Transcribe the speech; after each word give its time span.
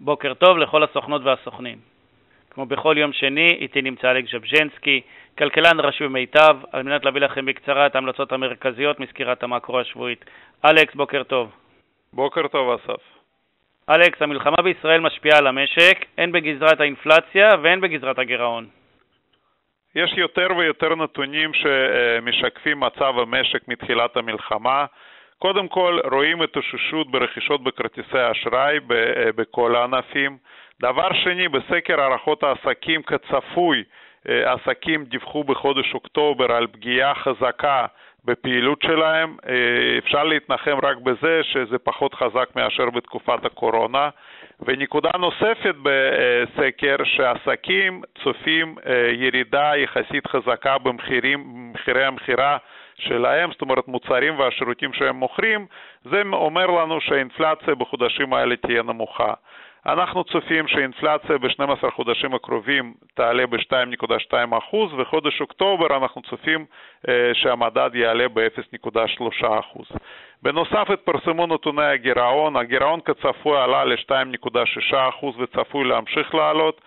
בוקר 0.00 0.34
טוב 0.34 0.58
לכל 0.58 0.82
הסוכנות 0.82 1.22
והסוכנים. 1.24 1.78
כמו 2.50 2.66
בכל 2.66 2.94
יום 2.98 3.12
שני, 3.12 3.48
איתי 3.50 3.82
נמצא 3.82 4.10
אלכס 4.10 4.30
ז'בז'נסקי, 4.32 5.00
כלכלן 5.38 5.80
ראשי 5.80 6.04
במיטב, 6.04 6.56
על 6.72 6.82
מנת 6.82 7.04
להביא 7.04 7.20
לכם 7.20 7.46
בקצרה 7.46 7.86
את 7.86 7.94
ההמלצות 7.94 8.32
המרכזיות 8.32 9.00
מסקירת 9.00 9.42
המקרו 9.42 9.80
השבועית. 9.80 10.24
אלכס, 10.64 10.94
בוקר 10.94 11.22
טוב. 11.22 11.50
בוקר 12.12 12.48
טוב, 12.48 12.70
אסף. 12.70 13.02
אלכס, 13.90 14.22
המלחמה 14.22 14.56
בישראל 14.62 15.00
משפיעה 15.00 15.38
על 15.38 15.46
המשק, 15.46 16.04
הן 16.18 16.32
בגזרת 16.32 16.80
האינפלציה 16.80 17.48
והן 17.62 17.80
בגזרת 17.80 18.18
הגירעון. 18.18 18.66
יש 19.94 20.12
יותר 20.16 20.46
ויותר 20.56 20.94
נתונים 20.94 21.50
שמשקפים 21.54 22.80
מצב 22.80 23.18
המשק 23.18 23.68
מתחילת 23.68 24.16
המלחמה. 24.16 24.86
קודם 25.42 25.68
כל, 25.68 25.98
רואים 26.12 26.42
התאוששות 26.42 27.10
ברכישות 27.10 27.62
בכרטיסי 27.62 28.30
אשראי 28.30 28.78
בכל 29.36 29.76
הענפים. 29.76 30.36
דבר 30.82 31.12
שני, 31.12 31.48
בסקר 31.48 32.00
הערכות 32.00 32.42
העסקים 32.42 33.02
כצפוי, 33.02 33.84
עסקים 34.28 35.04
דיווחו 35.04 35.44
בחודש 35.44 35.94
אוקטובר 35.94 36.52
על 36.52 36.66
פגיעה 36.66 37.14
חזקה 37.14 37.86
בפעילות 38.24 38.82
שלהם. 38.82 39.36
אפשר 39.98 40.24
להתנחם 40.24 40.76
רק 40.82 40.96
בזה 40.96 41.40
שזה 41.42 41.78
פחות 41.78 42.14
חזק 42.14 42.48
מאשר 42.56 42.90
בתקופת 42.90 43.44
הקורונה. 43.44 44.08
ונקודה 44.60 45.10
נוספת 45.18 45.74
בסקר, 45.82 46.96
שעסקים 47.04 48.02
צופים 48.22 48.74
ירידה 49.12 49.72
יחסית 49.76 50.26
חזקה 50.26 50.78
במחירי 50.78 52.04
המכירה 52.04 52.58
שלהם, 53.00 53.52
זאת 53.52 53.60
אומרת 53.60 53.88
מוצרים 53.88 54.38
והשירותים 54.38 54.92
שהם 54.92 55.16
מוכרים, 55.16 55.66
זה 56.04 56.22
אומר 56.32 56.66
לנו 56.66 57.00
שהאינפלציה 57.00 57.74
בחודשים 57.74 58.32
האלה 58.32 58.56
תהיה 58.56 58.82
נמוכה. 58.82 59.32
אנחנו 59.86 60.24
צופים 60.24 60.68
שהאינפלציה 60.68 61.38
ב-12 61.38 61.90
חודשים 61.90 62.34
הקרובים 62.34 62.94
תעלה 63.14 63.46
ב-2.2% 63.46 64.76
וחודש 64.96 65.40
אוקטובר 65.40 65.96
אנחנו 65.96 66.22
צופים 66.22 66.64
שהמדד 67.32 67.90
יעלה 67.94 68.28
ב-0.3%. 68.28 69.46
בנוסף 70.42 70.90
התפרסמו 70.90 71.46
נתוני 71.46 71.84
הגירעון, 71.84 72.56
הגירעון 72.56 73.00
כצפוי 73.00 73.58
עלה 73.58 73.84
ל-2.6% 73.84 75.24
וצפוי 75.38 75.84
להמשיך 75.84 76.34
לעלות. 76.34 76.80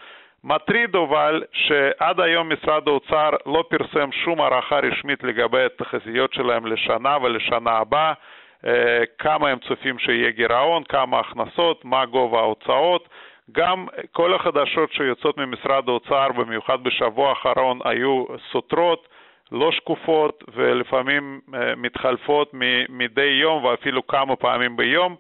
מטריד 0.44 0.95
אבל 0.95 1.44
שעד 1.52 2.19
היום 2.19 2.52
משרד 2.53 2.88
האוצר 2.88 3.30
לא 3.45 3.63
פרסם 3.69 4.11
שום 4.11 4.41
הערכה 4.41 4.80
רשמית 4.80 5.23
לגבי 5.23 5.66
התחזיות 5.66 6.33
שלהם 6.33 6.66
לשנה 6.66 7.17
ולשנה 7.22 7.72
הבאה, 7.72 8.13
כמה 9.19 9.50
הם 9.50 9.59
צופים 9.59 10.00
שיהיה 10.00 10.31
גירעון, 10.31 10.83
כמה 10.83 11.19
הכנסות, 11.19 11.85
מה 11.85 12.05
גובה 12.05 12.39
ההוצאות. 12.39 13.09
גם 13.52 13.88
כל 14.11 14.33
החדשות 14.33 14.94
שיוצאות 14.94 15.38
ממשרד 15.38 15.89
האוצר, 15.89 16.27
במיוחד 16.31 16.83
בשבוע 16.83 17.30
האחרון, 17.30 17.80
היו 17.83 18.25
סותרות, 18.52 19.07
לא 19.52 19.72
שקופות 19.72 20.44
ולפעמים 20.53 21.39
מתחלפות 21.78 22.52
מדי 22.89 23.38
יום 23.41 23.63
ואפילו 23.63 24.07
כמה 24.07 24.35
פעמים 24.35 24.78
ביום, 24.78 25.16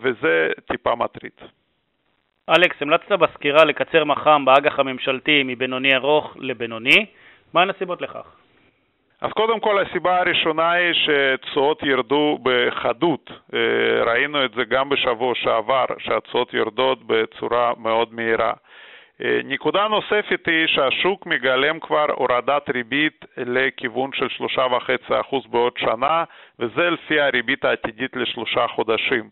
וזה 0.00 0.48
טיפה 0.72 0.94
מטריד. 0.94 1.32
אלכס, 2.50 2.82
המלצת 2.82 3.12
בסקירה 3.12 3.64
לקצר 3.64 4.04
מח"מ 4.04 4.44
באג"ח 4.44 4.78
הממשלתי 4.78 5.42
מבינוני 5.44 5.94
ארוך 5.96 6.36
לבינוני, 6.40 7.06
מהן 7.54 7.70
הסיבות 7.70 8.02
לכך? 8.02 8.36
אז 9.20 9.30
קודם 9.32 9.60
כל 9.60 9.78
הסיבה 9.78 10.20
הראשונה 10.20 10.70
היא 10.70 10.94
שתשואות 10.94 11.82
ירדו 11.82 12.38
בחדות, 12.42 13.30
ראינו 14.06 14.44
את 14.44 14.50
זה 14.54 14.64
גם 14.64 14.88
בשבוע 14.88 15.34
שעבר, 15.34 15.84
שהתשואות 15.98 16.54
יורדות 16.54 16.98
בצורה 17.06 17.72
מאוד 17.78 18.14
מהירה. 18.14 18.52
נקודה 19.44 19.88
נוספת 19.88 20.46
היא 20.46 20.66
שהשוק 20.66 21.26
מגלם 21.26 21.80
כבר 21.80 22.06
הורדת 22.14 22.70
ריבית 22.70 23.24
לכיוון 23.36 24.10
של 24.14 24.26
3.5% 24.44 25.48
בעוד 25.50 25.72
שנה, 25.78 26.24
וזה 26.58 26.90
לפי 26.90 27.20
הריבית 27.20 27.64
העתידית 27.64 28.16
לשלושה 28.16 28.66
חודשים. 28.68 29.28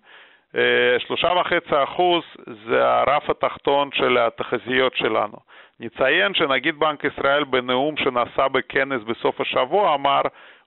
שלושה 0.98 1.28
וחצי 1.40 1.82
אחוז 1.84 2.22
זה 2.66 2.88
הרף 2.88 3.30
התחתון 3.30 3.90
של 3.92 4.18
התחזיות 4.18 4.96
שלנו. 4.96 5.36
נציין 5.80 6.34
שנגיד 6.34 6.78
בנק 6.78 7.04
ישראל 7.04 7.44
בנאום 7.44 7.96
שנעשה 7.96 8.48
בכנס 8.48 9.02
בסוף 9.02 9.40
השבוע 9.40 9.94
אמר, 9.94 10.20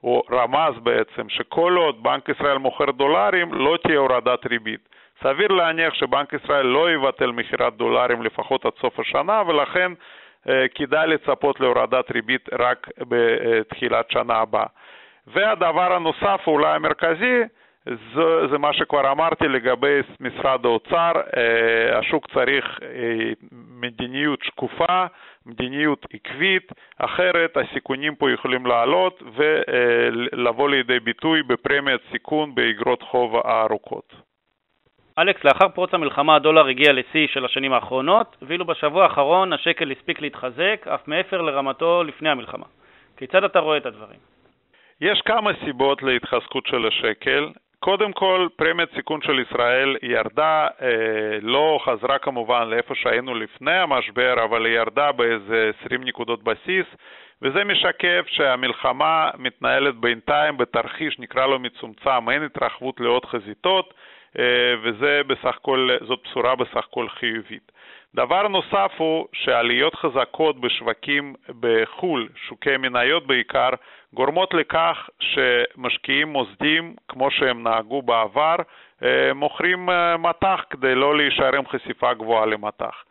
או 0.03 0.23
רמז 0.31 0.79
בעצם, 0.83 1.29
שכל 1.29 1.75
עוד 1.77 2.03
בנק 2.03 2.29
ישראל 2.29 2.57
מוכר 2.57 2.91
דולרים 2.91 3.53
לא 3.53 3.77
תהיה 3.83 3.99
הורדת 3.99 4.45
ריבית. 4.45 4.89
סביר 5.23 5.47
להניח 5.47 5.93
שבנק 5.93 6.33
ישראל 6.33 6.65
לא 6.65 6.91
יבטל 6.91 7.31
מכירת 7.31 7.73
דולרים 7.73 8.21
לפחות 8.21 8.65
עד 8.65 8.73
סוף 8.81 8.99
השנה, 8.99 9.41
ולכן 9.47 9.91
כדאי 10.75 11.07
לצפות 11.07 11.59
להורדת 11.59 12.11
ריבית 12.11 12.49
רק 12.59 12.87
בתחילת 12.99 14.11
שנה 14.11 14.33
הבאה. 14.35 14.65
והדבר 15.27 15.93
הנוסף, 15.93 16.41
אולי 16.47 16.75
המרכזי, 16.75 17.41
זה, 17.85 18.47
זה 18.51 18.57
מה 18.57 18.73
שכבר 18.73 19.11
אמרתי 19.11 19.47
לגבי 19.47 19.99
משרד 20.19 20.65
האוצר, 20.65 21.11
השוק 21.93 22.27
צריך 22.33 22.79
מדיניות 23.51 24.43
שקופה, 24.43 25.05
מדיניות 25.45 26.05
עקבית, 26.13 26.71
אחרת 26.97 27.57
הסיכונים 27.57 28.15
פה 28.15 28.31
יכולים 28.31 28.65
לעלות 28.65 29.23
ולבוא 29.33 30.69
לידי 30.69 30.99
ביטוי 30.99 31.43
בפרמיית 31.43 32.01
סיכון 32.11 32.55
באגרות 32.55 33.01
חוב 33.01 33.35
הארוכות. 33.35 34.13
אלכס, 35.19 35.43
לאחר 35.43 35.67
פרוץ 35.67 35.93
המלחמה 35.93 36.35
הדולר 36.35 36.67
הגיע 36.67 36.93
לשיא 36.93 37.27
של 37.27 37.45
השנים 37.45 37.73
האחרונות, 37.73 38.37
ואילו 38.41 38.65
בשבוע 38.65 39.03
האחרון 39.03 39.53
השקל 39.53 39.91
הספיק 39.91 40.21
להתחזק 40.21 40.87
אף 40.87 41.07
מעבר 41.07 41.41
לרמתו 41.41 42.03
לפני 42.03 42.29
המלחמה. 42.29 42.65
כיצד 43.17 43.43
אתה 43.43 43.59
רואה 43.59 43.77
את 43.77 43.85
הדברים? 43.85 44.19
יש 45.01 45.21
כמה 45.21 45.51
סיבות 45.65 46.03
להתחזקות 46.03 46.65
של 46.65 46.87
השקל. 46.87 47.49
קודם 47.83 48.13
כל, 48.13 48.47
פרמיית 48.55 48.89
סיכון 48.95 49.21
של 49.21 49.39
ישראל 49.39 49.97
ירדה, 50.01 50.67
אה, 50.81 50.87
לא 51.41 51.79
חזרה 51.85 52.19
כמובן 52.19 52.67
לאיפה 52.67 52.95
שהיינו 52.95 53.35
לפני 53.35 53.73
המשבר, 53.77 54.43
אבל 54.43 54.65
היא 54.65 54.75
ירדה 54.75 55.11
באיזה 55.11 55.71
20 55.85 56.03
נקודות 56.03 56.43
בסיס, 56.43 56.85
וזה 57.41 57.63
משקף 57.63 58.25
שהמלחמה 58.27 59.29
מתנהלת 59.37 59.95
בינתיים 59.95 60.57
בתרחיש, 60.57 61.19
נקרא 61.19 61.47
לו 61.47 61.59
מצומצם, 61.59 62.29
אין 62.29 62.43
התרחבות 62.43 62.99
לעוד 62.99 63.25
חזיתות, 63.25 63.93
וזה 64.83 65.21
בסך 65.27 65.45
הכל, 65.45 65.89
זאת 66.01 66.19
בשורה 66.23 66.55
בסך 66.55 66.77
הכל 66.77 67.09
חיובית. 67.09 67.71
דבר 68.15 68.47
נוסף 68.47 68.91
הוא 68.97 69.27
שעליות 69.33 69.95
חזקות 69.95 70.61
בשווקים 70.61 71.33
בחו"ל, 71.59 72.29
שוקי 72.47 72.77
מניות 72.77 73.27
בעיקר, 73.27 73.69
גורמות 74.13 74.53
לכך 74.53 75.09
שמשקיעים 75.19 76.27
מוסדים, 76.27 76.95
כמו 77.07 77.31
שהם 77.31 77.63
נהגו 77.63 78.01
בעבר, 78.01 78.55
מוכרים 79.35 79.89
מטח 80.19 80.63
כדי 80.69 80.95
לא 80.95 81.17
להישאר 81.17 81.55
עם 81.55 81.67
חשיפה 81.67 82.13
גבוהה 82.13 82.45
למטח. 82.45 83.03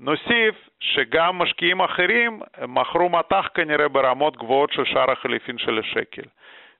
נוסיף 0.00 0.54
שגם 0.80 1.38
משקיעים 1.38 1.80
אחרים 1.80 2.40
מכרו 2.68 3.08
מטח 3.08 3.48
כנראה 3.54 3.88
ברמות 3.88 4.36
גבוהות 4.36 4.72
של 4.72 4.84
שער 4.84 5.10
החליפין 5.10 5.58
של 5.58 5.78
השקל. 5.78 6.28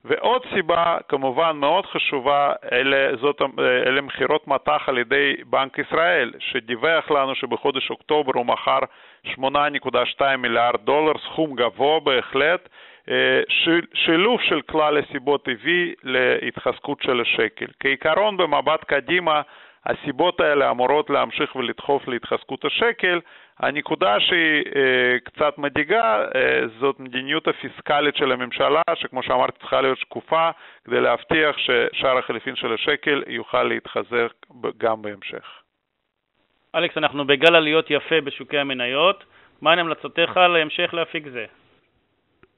ועוד 0.04 0.42
סיבה, 0.54 0.96
כמובן 1.08 1.56
מאוד 1.56 1.86
חשובה, 1.86 2.52
אלה, 2.72 3.16
זאת, 3.16 3.42
אלה 3.86 4.00
מכירות 4.00 4.48
מטח 4.48 4.82
על 4.86 4.98
ידי 4.98 5.34
בנק 5.46 5.78
ישראל, 5.78 6.32
שדיווח 6.38 7.10
לנו 7.10 7.34
שבחודש 7.34 7.90
אוקטובר 7.90 8.32
הוא 8.34 8.46
מכר 8.46 8.78
8.2 9.26 9.40
מיליארד 10.38 10.80
דולר, 10.84 11.12
סכום 11.18 11.54
גבוה 11.54 12.00
בהחלט, 12.00 12.68
שילוב 13.94 14.40
של 14.40 14.60
כלל 14.60 14.98
הסיבות 14.98 15.48
הביא 15.48 15.94
להתחזקות 16.02 17.02
של 17.02 17.20
השקל. 17.20 17.66
כעיקרון, 17.80 18.36
במבט 18.36 18.84
קדימה, 18.84 19.42
הסיבות 19.86 20.40
האלה 20.40 20.70
אמורות 20.70 21.10
להמשיך 21.10 21.56
ולדחוף 21.56 22.08
להתחזקות 22.08 22.64
השקל. 22.64 23.20
הנקודה 23.58 24.20
שהיא 24.20 24.64
אה, 24.76 25.18
קצת 25.24 25.58
מדאיגה 25.58 26.24
אה, 26.34 26.60
זאת 26.78 27.00
מדיניות 27.00 27.48
הפיסקלית 27.48 28.16
של 28.16 28.32
הממשלה, 28.32 28.82
שכמו 28.94 29.22
שאמרתי 29.22 29.58
צריכה 29.58 29.80
להיות 29.80 29.98
שקופה, 29.98 30.50
כדי 30.84 31.00
להבטיח 31.00 31.56
ששער 31.58 32.18
החליפין 32.18 32.56
של 32.56 32.72
השקל 32.72 33.22
יוכל 33.26 33.62
להתחזק 33.62 34.32
גם 34.78 35.02
בהמשך. 35.02 35.60
אלכס, 36.74 36.98
אנחנו 36.98 37.26
בגל 37.26 37.54
עליות 37.54 37.90
יפה 37.90 38.20
בשוקי 38.20 38.58
המניות. 38.58 39.24
מהן 39.60 39.78
המלצותיך 39.78 40.36
להמשך 40.36 40.94
להפיק 40.94 41.28
זה? 41.28 41.46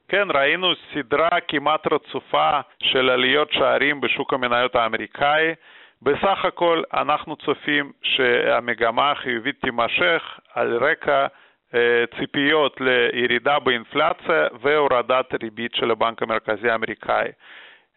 כן, 0.07 0.27
ראינו 0.33 0.73
סדרה 0.93 1.39
כמעט 1.47 1.87
רצופה 1.93 2.59
של 2.83 3.09
עליות 3.09 3.51
שערים 3.51 4.01
בשוק 4.01 4.33
המניות 4.33 4.75
האמריקאי. 4.75 5.53
בסך 6.03 6.45
הכל 6.45 6.83
אנחנו 6.93 7.35
צופים 7.35 7.91
שהמגמה 8.01 9.11
החיובית 9.11 9.61
תימשך 9.61 10.39
על 10.53 10.77
רקע 10.77 11.27
ציפיות 12.19 12.81
לירידה 12.81 13.59
באינפלציה 13.59 14.47
והורדת 14.61 15.43
ריבית 15.43 15.75
של 15.75 15.91
הבנק 15.91 16.21
המרכזי 16.21 16.69
האמריקאי. 16.69 17.27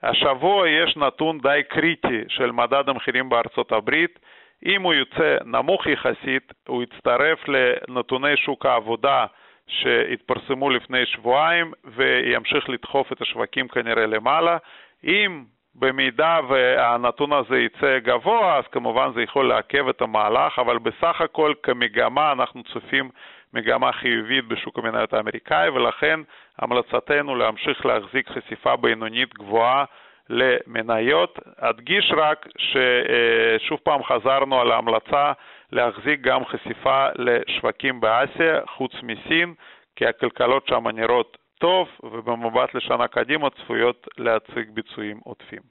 השבוע 0.02 0.68
יש 0.68 0.96
נתון 0.96 1.38
די 1.38 1.60
קריטי 1.68 2.24
של 2.28 2.52
מדד 2.52 2.88
המחירים 2.88 3.28
בארצות 3.28 3.72
הברית. 3.72 4.18
אם 4.66 4.82
הוא 4.82 4.94
יוצא 4.94 5.36
נמוך 5.44 5.86
יחסית, 5.86 6.52
הוא 6.68 6.82
יצטרף 6.82 7.38
לנתוני 7.48 8.36
שוק 8.36 8.66
העבודה 8.66 9.26
שהתפרסמו 9.68 10.70
לפני 10.70 11.06
שבועיים 11.06 11.72
וימשיך 11.84 12.68
לדחוף 12.68 13.12
את 13.12 13.22
השווקים 13.22 13.68
כנראה 13.68 14.06
למעלה. 14.06 14.56
אם 15.04 15.44
במידה 15.78 16.40
והנתון 16.48 17.32
הזה 17.32 17.58
יצא 17.58 17.98
גבוה, 17.98 18.58
אז 18.58 18.64
כמובן 18.72 19.10
זה 19.14 19.22
יכול 19.22 19.48
לעכב 19.48 19.88
את 19.88 20.02
המהלך, 20.02 20.58
אבל 20.58 20.78
בסך 20.78 21.20
הכל 21.20 21.52
כמגמה 21.62 22.32
אנחנו 22.32 22.62
צופים 22.62 23.10
מגמה 23.54 23.92
חיובית 23.92 24.48
בשוק 24.48 24.78
המניות 24.78 25.14
האמריקאי, 25.14 25.68
ולכן 25.68 26.20
המלצתנו 26.58 27.34
להמשיך 27.34 27.86
להחזיק 27.86 28.28
חשיפה 28.28 28.76
בינונית 28.76 29.34
גבוהה 29.34 29.84
למניות. 30.30 31.38
אדגיש 31.60 32.12
רק 32.16 32.46
ששוב 32.58 33.78
פעם 33.82 34.02
חזרנו 34.02 34.60
על 34.60 34.72
ההמלצה 34.72 35.32
להחזיק 35.72 36.20
גם 36.20 36.44
חשיפה 36.44 37.06
לשווקים 37.14 38.00
באסיה, 38.00 38.60
חוץ 38.66 38.92
מסין, 39.02 39.54
כי 39.96 40.06
הכלכלות 40.06 40.66
שם 40.68 40.88
נראות 40.88 41.36
טוב, 41.58 41.88
ובמבט 42.02 42.74
לשנה 42.74 43.08
קדימה 43.08 43.50
צפויות 43.50 44.08
להציג 44.18 44.70
ביצועים 44.70 45.20
עודפים. 45.24 45.62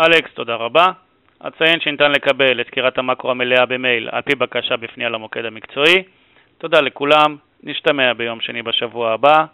אלכס, 0.00 0.34
תודה 0.34 0.54
רבה. 0.54 0.86
אציין 1.48 1.80
שניתן 1.80 2.10
לקבל 2.12 2.60
את 2.60 2.66
סקירת 2.66 2.98
המקרו 2.98 3.30
המלאה 3.30 3.66
במייל 3.66 4.08
על 4.12 4.22
פי 4.22 4.34
בקשה 4.34 4.76
בפנייה 4.76 5.10
למוקד 5.10 5.44
המקצועי. 5.44 6.02
תודה 6.58 6.80
לכולם, 6.80 7.36
נשתמע 7.62 8.12
ביום 8.12 8.40
שני 8.40 8.62
בשבוע 8.62 9.12
הבא. 9.12 9.44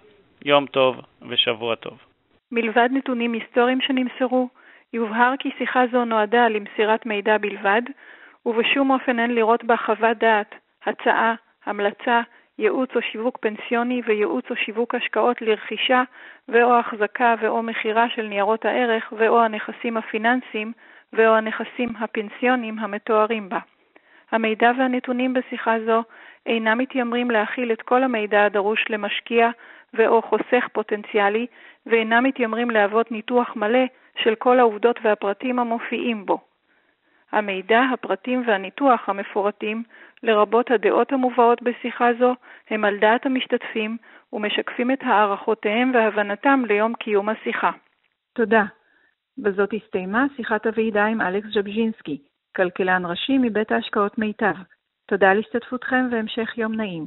יום 0.45 0.67
טוב 0.67 1.01
ושבוע 1.29 1.75
טוב. 1.75 1.99
מלבד 2.53 2.89
נתונים 2.93 3.33
היסטוריים 3.33 3.81
שנמסרו, 3.81 4.49
יובהר 4.93 5.33
כי 5.39 5.51
שיחה 5.59 5.85
זו 5.93 6.05
נועדה 6.05 6.49
למסירת 6.49 7.07
מידע 7.07 7.39
בלבד, 7.39 7.83
ובשום 8.47 8.91
אופן 8.91 9.19
אין 9.19 9.35
לראות 9.35 9.65
בה 9.65 9.77
חוות 9.77 10.19
דעת, 10.19 10.55
הצעה, 10.87 11.35
המלצה, 11.67 12.21
ייעוץ 12.59 12.91
או 12.97 13.03
שיווק 13.03 13.39
פנסיוני 13.39 14.03
וייעוץ 14.07 14.51
או 14.51 14.57
שיווק 14.57 14.95
השקעות 14.95 15.43
לרכישה 15.43 16.03
ו/או 16.49 16.79
החזקה 16.79 17.35
ו/או 17.41 17.63
מכירה 17.63 18.09
של 18.09 18.23
ניירות 18.23 18.65
הערך 18.65 19.13
ו/או 19.17 19.41
הנכסים 19.41 19.97
הפיננסיים 19.97 20.73
ו/או 21.13 21.35
הנכסים 21.35 21.89
הפנסיוניים 21.99 22.79
המתוארים 22.79 23.49
בה. 23.49 23.59
המידע 24.31 24.71
והנתונים 24.79 25.35
בשיחה 25.35 25.81
זו 25.87 26.03
אינם 26.47 26.79
מתיימרים 26.79 27.31
להכיל 27.31 27.73
את 27.73 27.83
כל 27.83 28.03
המידע 28.03 28.45
הדרוש 28.45 28.85
למשקיע 28.91 29.51
ו/או 29.95 30.23
חוסך 30.23 30.69
פוטנציאלי, 30.73 31.47
ואינם 31.87 32.25
מתיימרים 32.25 32.71
להוות 32.71 33.13
ניתוח 33.13 33.57
מלא 33.57 33.85
של 34.23 34.35
כל 34.35 34.59
העובדות 34.59 34.99
והפרטים 35.03 35.59
המופיעים 35.59 36.27
בו. 36.27 36.39
המידע, 37.33 37.81
הפרטים 37.93 38.43
והניתוח 38.47 39.09
המפורטים, 39.09 39.83
לרבות 40.23 40.71
הדעות 40.71 41.13
המובאות 41.13 41.63
בשיחה 41.63 42.09
זו, 42.19 42.35
הם 42.71 42.85
על 42.85 42.99
דעת 42.99 43.27
המשתתפים 43.27 43.97
ומשקפים 44.33 44.91
את 44.91 45.03
הערכותיהם 45.03 45.91
והבנתם 45.95 46.63
ליום 46.69 46.95
קיום 46.95 47.29
השיחה. 47.29 47.71
תודה. 48.35 48.65
בזאת 49.39 49.71
הסתיימה 49.73 50.27
שיחת 50.37 50.67
הוועידה 50.67 51.05
עם 51.05 51.21
אלכס 51.21 51.49
ז'בז'ינסקי, 51.49 52.23
כלכלן 52.57 53.07
ראשי 53.07 53.39
מבית 53.39 53.73
ההשקעות 53.73 54.19
מיטב. 54.19 54.55
תודה 55.09 55.31
על 55.31 55.39
השתתפותכם 55.39 56.09
והמשך 56.11 56.59
יום 56.59 56.75
נעים. 56.75 57.07